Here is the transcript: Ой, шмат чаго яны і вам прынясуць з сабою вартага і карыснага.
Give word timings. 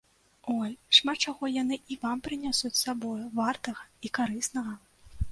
Ой, 0.59 0.71
шмат 0.99 1.17
чаго 1.31 1.49
яны 1.55 1.77
і 1.95 1.97
вам 2.05 2.23
прынясуць 2.27 2.71
з 2.79 2.79
сабою 2.85 3.27
вартага 3.41 3.83
і 4.09 4.11
карыснага. 4.19 4.73